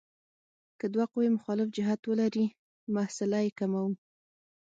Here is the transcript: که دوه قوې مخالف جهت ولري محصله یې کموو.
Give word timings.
که 0.79 0.85
دوه 0.93 1.05
قوې 1.11 1.27
مخالف 1.37 1.67
جهت 1.77 2.01
ولري 2.05 2.47
محصله 2.95 3.39
یې 3.45 3.51
کموو. 3.59 3.91